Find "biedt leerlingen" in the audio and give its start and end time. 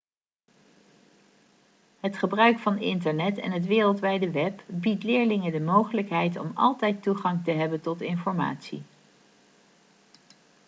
4.67-5.51